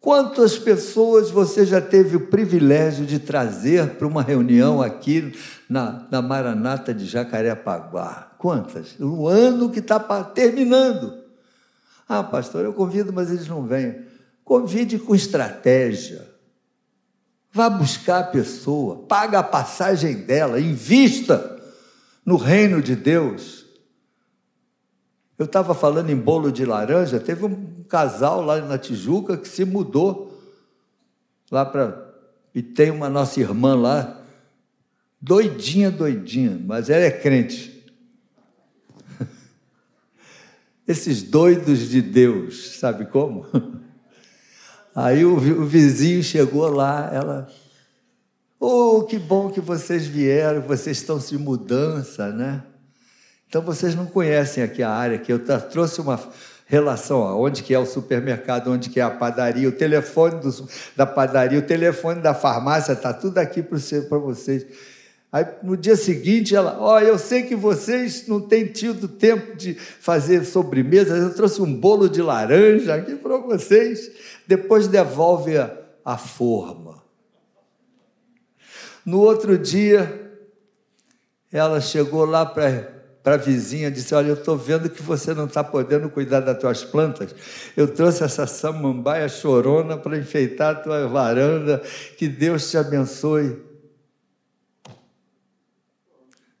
Quantas 0.00 0.58
pessoas 0.58 1.30
você 1.30 1.66
já 1.66 1.78
teve 1.78 2.16
o 2.16 2.26
privilégio 2.28 3.04
de 3.04 3.18
trazer 3.18 3.90
para 3.90 4.06
uma 4.06 4.22
reunião 4.22 4.80
aqui 4.80 5.38
na, 5.68 6.06
na 6.10 6.22
Maranata 6.22 6.94
de 6.94 7.04
Jacarepaguá? 7.04 8.32
Quantas? 8.38 8.98
O 8.98 9.28
ano 9.28 9.68
que 9.68 9.80
está 9.80 10.00
terminando. 10.24 11.22
Ah, 12.08 12.22
pastor, 12.22 12.64
eu 12.64 12.72
convido, 12.72 13.12
mas 13.12 13.30
eles 13.30 13.46
não 13.46 13.62
vêm. 13.62 14.06
Convide 14.42 14.98
com 14.98 15.14
estratégia. 15.14 16.26
Vá 17.52 17.68
buscar 17.68 18.20
a 18.20 18.24
pessoa, 18.24 19.04
paga 19.06 19.40
a 19.40 19.42
passagem 19.44 20.14
dela, 20.14 20.60
invista 20.60 21.60
no 22.24 22.36
reino 22.36 22.80
de 22.80 22.96
Deus. 22.96 23.66
Eu 25.40 25.46
estava 25.46 25.74
falando 25.74 26.10
em 26.10 26.16
bolo 26.16 26.52
de 26.52 26.66
laranja, 26.66 27.18
teve 27.18 27.46
um 27.46 27.82
casal 27.84 28.42
lá 28.42 28.60
na 28.60 28.76
Tijuca 28.76 29.38
que 29.38 29.48
se 29.48 29.64
mudou 29.64 30.38
lá 31.50 31.64
para. 31.64 32.12
E 32.54 32.60
tem 32.60 32.90
uma 32.90 33.08
nossa 33.08 33.40
irmã 33.40 33.74
lá, 33.74 34.22
doidinha, 35.18 35.90
doidinha, 35.90 36.60
mas 36.62 36.90
ela 36.90 37.06
é 37.06 37.10
crente. 37.10 37.90
Esses 40.86 41.22
doidos 41.22 41.88
de 41.88 42.02
Deus, 42.02 42.76
sabe 42.78 43.06
como? 43.06 43.46
Aí 44.94 45.24
o, 45.24 45.38
vizinho 45.38 46.22
chegou 46.22 46.68
lá, 46.68 47.08
ela. 47.10 47.50
Oh, 48.60 49.04
que 49.04 49.18
bom 49.18 49.50
que 49.50 49.62
vocês 49.62 50.06
vieram, 50.06 50.60
vocês 50.60 50.98
estão 50.98 51.18
se 51.18 51.38
mudança, 51.38 52.30
né? 52.30 52.62
Então 53.50 53.62
vocês 53.62 53.96
não 53.96 54.06
conhecem 54.06 54.62
aqui 54.62 54.80
a 54.80 54.90
área 54.90 55.18
que 55.18 55.32
eu 55.32 55.40
trouxe 55.40 56.00
uma 56.00 56.20
relação, 56.66 57.20
onde 57.36 57.64
que 57.64 57.74
é 57.74 57.78
o 57.80 57.84
supermercado, 57.84 58.70
onde 58.70 58.88
que 58.88 59.00
é 59.00 59.02
a 59.02 59.10
padaria, 59.10 59.68
o 59.68 59.72
telefone 59.72 60.40
do, 60.40 60.68
da 60.94 61.04
padaria, 61.04 61.58
o 61.58 61.62
telefone 61.62 62.20
da 62.20 62.32
farmácia, 62.32 62.92
está 62.92 63.12
tudo 63.12 63.38
aqui 63.38 63.60
para 63.60 64.18
vocês. 64.18 64.64
Aí 65.32 65.44
no 65.64 65.76
dia 65.76 65.96
seguinte 65.96 66.54
ela, 66.54 66.76
ó, 66.78 66.94
oh, 66.94 66.98
eu 67.00 67.18
sei 67.18 67.42
que 67.42 67.56
vocês 67.56 68.28
não 68.28 68.40
têm 68.40 68.66
tido 68.66 69.08
tempo 69.08 69.56
de 69.56 69.74
fazer 69.74 70.44
sobremesa, 70.44 71.16
eu 71.16 71.34
trouxe 71.34 71.60
um 71.60 71.74
bolo 71.74 72.08
de 72.08 72.22
laranja 72.22 72.94
aqui 72.94 73.16
para 73.16 73.36
vocês. 73.38 74.12
Depois 74.46 74.86
devolve 74.86 75.58
a, 75.58 75.76
a 76.04 76.16
forma. 76.16 77.02
No 79.04 79.18
outro 79.18 79.58
dia, 79.58 80.30
ela 81.50 81.80
chegou 81.80 82.24
lá 82.24 82.46
para 82.46 82.99
para 83.22 83.34
a 83.34 83.38
vizinha, 83.38 83.90
disse: 83.90 84.14
Olha, 84.14 84.28
eu 84.28 84.34
estou 84.34 84.56
vendo 84.56 84.88
que 84.88 85.02
você 85.02 85.34
não 85.34 85.44
está 85.44 85.62
podendo 85.62 86.08
cuidar 86.08 86.40
das 86.40 86.58
tuas 86.58 86.84
plantas. 86.84 87.34
Eu 87.76 87.88
trouxe 87.88 88.24
essa 88.24 88.46
samambaia 88.46 89.28
chorona 89.28 89.96
para 89.96 90.16
enfeitar 90.16 90.76
a 90.76 90.78
tua 90.78 91.06
varanda. 91.06 91.82
Que 92.16 92.28
Deus 92.28 92.70
te 92.70 92.78
abençoe. 92.78 93.58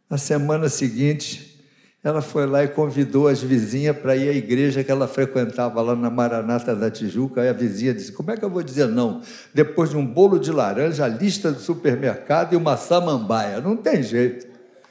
Na 0.08 0.18
semana 0.18 0.68
seguinte, 0.68 1.64
ela 2.02 2.20
foi 2.20 2.44
lá 2.44 2.64
e 2.64 2.68
convidou 2.68 3.28
as 3.28 3.40
vizinhas 3.40 3.96
para 3.96 4.16
ir 4.16 4.28
à 4.28 4.32
igreja 4.32 4.84
que 4.84 4.90
ela 4.90 5.06
frequentava 5.08 5.80
lá 5.80 5.94
na 5.94 6.10
Maranata 6.10 6.74
da 6.76 6.90
Tijuca. 6.90 7.40
Aí 7.40 7.48
a 7.48 7.54
vizinha 7.54 7.94
disse: 7.94 8.12
Como 8.12 8.30
é 8.30 8.36
que 8.36 8.44
eu 8.44 8.50
vou 8.50 8.62
dizer 8.62 8.86
não? 8.86 9.22
Depois 9.54 9.90
de 9.90 9.96
um 9.96 10.04
bolo 10.04 10.38
de 10.38 10.52
laranja, 10.52 11.06
a 11.06 11.08
lista 11.08 11.50
do 11.50 11.60
supermercado 11.60 12.52
e 12.52 12.56
uma 12.56 12.76
samambaia. 12.76 13.62
Não 13.62 13.78
tem 13.78 14.02
jeito. 14.02 14.46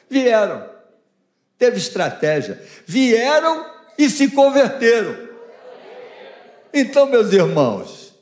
Vieram 0.09 0.78
teve 1.59 1.77
estratégia. 1.77 2.59
Vieram 2.87 3.65
e 3.97 4.09
se 4.09 4.29
converteram. 4.29 5.27
Então, 6.73 7.05
meus 7.05 7.33
irmãos, 7.33 8.15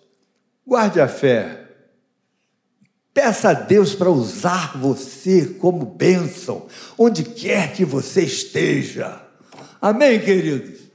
guarde 0.66 1.00
a 1.00 1.08
fé. 1.08 1.66
Peça 3.14 3.50
a 3.50 3.54
Deus 3.54 3.96
para 3.96 4.10
usar 4.10 4.78
você 4.78 5.46
como 5.60 5.86
bênção, 5.86 6.68
onde 6.98 7.24
quer 7.24 7.74
que 7.74 7.86
você 7.86 8.24
esteja. 8.24 9.22
Amém, 9.82 10.20
queridos? 10.20 10.87